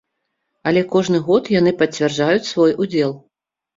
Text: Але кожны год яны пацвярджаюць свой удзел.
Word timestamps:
Але 0.69 0.81
кожны 0.93 1.21
год 1.29 1.51
яны 1.59 1.75
пацвярджаюць 1.81 2.49
свой 2.53 2.75
удзел. 2.85 3.13